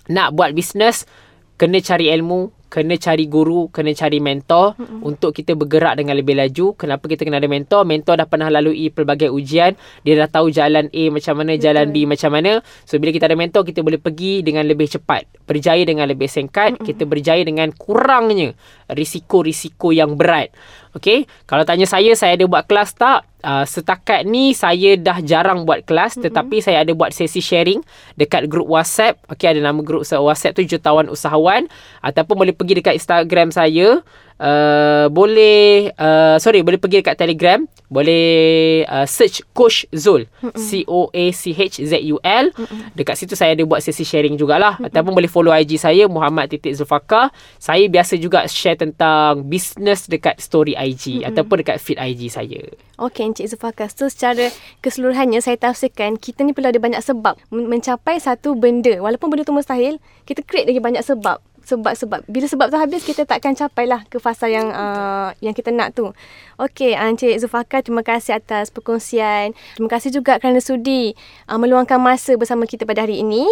nak 0.07 0.31
buat 0.31 0.55
bisnes 0.55 1.03
kena 1.55 1.79
cari 1.79 2.11
ilmu, 2.11 2.67
kena 2.67 2.99
cari 2.99 3.31
guru, 3.31 3.71
kena 3.71 3.95
cari 3.95 4.19
mentor 4.19 4.75
mm-hmm. 4.75 5.07
untuk 5.07 5.31
kita 5.31 5.55
bergerak 5.55 5.95
dengan 5.95 6.19
lebih 6.19 6.35
laju. 6.35 6.75
Kenapa 6.75 7.07
kita 7.07 7.23
kena 7.23 7.39
ada 7.39 7.47
mentor? 7.47 7.87
Mentor 7.87 8.19
dah 8.19 8.27
pernah 8.27 8.51
lalui 8.51 8.91
pelbagai 8.91 9.31
ujian, 9.31 9.71
dia 10.03 10.13
dah 10.19 10.27
tahu 10.27 10.51
jalan 10.51 10.91
A 10.91 11.03
macam 11.07 11.39
mana, 11.39 11.55
jalan 11.55 11.95
B 11.95 12.03
macam 12.03 12.35
mana. 12.35 12.59
So 12.83 12.99
bila 12.99 13.15
kita 13.15 13.31
ada 13.31 13.39
mentor, 13.39 13.63
kita 13.63 13.79
boleh 13.79 14.03
pergi 14.03 14.43
dengan 14.43 14.67
lebih 14.67 14.91
cepat, 14.91 15.47
berjaya 15.47 15.87
dengan 15.87 16.11
lebih 16.11 16.27
singkat, 16.27 16.75
mm-hmm. 16.75 16.87
kita 16.91 17.03
berjaya 17.07 17.43
dengan 17.47 17.71
kurangnya 17.71 18.51
risiko-risiko 18.91 19.95
yang 19.95 20.19
berat. 20.19 20.51
Okay, 20.95 21.27
kalau 21.43 21.67
tanya 21.67 21.83
saya, 21.83 22.15
saya 22.15 22.39
ada 22.39 22.47
buat 22.47 22.63
kelas 22.71 22.95
tak? 22.95 23.27
Uh, 23.45 23.61
setakat 23.61 24.25
ni 24.25 24.57
saya 24.57 24.97
dah 24.97 25.21
jarang 25.21 25.69
buat 25.69 25.85
kelas 25.85 26.17
mm-hmm. 26.17 26.25
tetapi 26.25 26.65
saya 26.65 26.81
ada 26.81 26.89
buat 26.97 27.13
sesi 27.13 27.45
sharing 27.45 27.85
dekat 28.17 28.49
grup 28.49 28.65
WhatsApp. 28.65 29.21
Okay, 29.29 29.53
ada 29.53 29.61
nama 29.61 29.77
grup 29.85 30.01
WhatsApp 30.01 30.57
tu 30.57 30.65
Jutawan 30.65 31.05
Usahawan. 31.13 31.69
Ataupun 32.01 32.41
boleh 32.41 32.57
pergi 32.57 32.81
dekat 32.81 32.97
Instagram 32.97 33.53
saya. 33.53 34.01
Uh, 34.35 35.07
boleh 35.15 35.95
uh, 35.95 36.35
sorry 36.43 36.59
boleh 36.59 36.81
pergi 36.81 37.05
dekat 37.05 37.15
Telegram. 37.21 37.61
Boleh 37.85 38.81
uh, 38.89 39.05
search 39.05 39.45
Coach 39.53 39.85
Zul. 39.93 40.25
C 40.57 40.81
O 40.89 41.13
A 41.13 41.25
C 41.29 41.53
H 41.53 41.85
Z 41.85 41.93
U 42.11 42.17
L. 42.25 42.49
Dekat 42.97 43.15
situ 43.15 43.37
saya 43.37 43.53
ada 43.53 43.61
buat 43.61 43.79
sesi 43.85 44.01
sharing 44.01 44.35
jugalah. 44.41 44.81
Mm-mm. 44.81 44.89
ataupun 44.89 45.13
boleh 45.13 45.29
follow 45.29 45.53
IG 45.53 45.77
saya 45.77 46.09
Muhammad 46.09 46.49
Titik 46.49 46.73
Zulfakar. 46.73 47.29
Saya 47.61 47.85
biasa 47.85 48.17
juga 48.17 48.49
share 48.49 48.81
tentang 48.81 49.45
business 49.45 50.09
dekat 50.09 50.41
story 50.41 50.73
IG 50.73 51.21
Mm-mm. 51.21 51.29
ataupun 51.29 51.61
dekat 51.61 51.77
feed 51.77 52.01
IG 52.01 52.33
saya. 52.33 52.65
Okey 52.99 53.27
Encik 53.35 53.51
Zulfakar 53.51 53.91
so 53.91 54.07
secara 54.07 54.47
keseluruhannya 54.79 55.43
saya 55.43 55.59
tafsirkan 55.59 56.15
kita 56.15 56.47
ni 56.47 56.55
perlu 56.55 56.71
ada 56.71 56.79
banyak 56.79 57.03
sebab 57.03 57.35
mencapai 57.51 58.15
satu 58.15 58.55
benda. 58.55 58.95
Walaupun 59.03 59.27
benda 59.27 59.43
tu 59.43 59.51
mustahil 59.51 59.99
kita 60.23 60.39
create 60.47 60.71
lagi 60.71 60.79
banyak 60.79 61.03
sebab 61.03 61.43
sebab-sebab. 61.65 62.23
Bila 62.29 62.45
sebab 62.45 62.69
tu 62.69 62.77
habis, 62.77 63.01
kita 63.01 63.25
takkan 63.25 63.57
capai 63.57 63.89
lah 63.89 64.05
ke 64.05 64.21
fasa 64.21 64.45
yang 64.45 64.69
uh, 64.69 65.33
yang 65.41 65.57
kita 65.57 65.73
nak 65.73 65.97
tu. 65.97 66.13
Okey, 66.61 66.95
Encik 66.95 67.35
Zulfakar, 67.41 67.83
terima 67.83 68.05
kasih 68.05 68.39
atas 68.39 68.71
perkongsian. 68.71 69.51
Terima 69.75 69.89
kasih 69.91 70.13
juga 70.13 70.39
kerana 70.39 70.63
sudi 70.63 71.17
uh, 71.51 71.59
meluangkan 71.59 71.99
masa 71.99 72.37
bersama 72.39 72.63
kita 72.69 72.87
pada 72.87 73.03
hari 73.03 73.19
ini. 73.25 73.43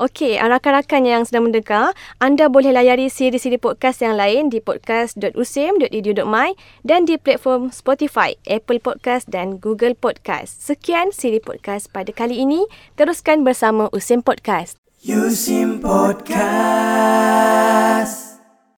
Okey, 0.00 0.40
uh, 0.40 0.48
rakan-rakan 0.48 1.02
yang 1.04 1.22
sedang 1.26 1.50
mendengar, 1.50 1.92
anda 2.22 2.48
boleh 2.48 2.72
layari 2.72 3.10
siri-siri 3.12 3.60
podcast 3.60 4.00
yang 4.00 4.16
lain 4.16 4.48
di 4.48 4.62
podcast.usim.edu.my 4.62 6.48
dan 6.86 7.04
di 7.04 7.20
platform 7.20 7.74
Spotify, 7.74 8.38
Apple 8.48 8.80
Podcast 8.80 9.28
dan 9.28 9.58
Google 9.58 9.98
Podcast. 9.98 10.62
Sekian 10.62 11.10
siri 11.10 11.42
podcast 11.42 11.90
pada 11.90 12.14
kali 12.14 12.40
ini. 12.40 12.64
Teruskan 12.94 13.42
bersama 13.42 13.90
Usim 13.92 14.22
Podcast. 14.22 14.85
Yusim 15.04 15.80
Podcast. 15.80 16.26